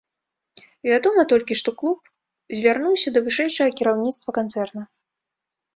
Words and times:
Вядома 0.89 1.25
толькі, 1.33 1.57
што 1.61 1.69
клуб 1.81 1.99
звярнуўся 2.61 3.07
да 3.19 3.27
вышэйшага 3.29 3.69
кіраўніцтва 3.79 4.29
канцэрна. 4.41 4.83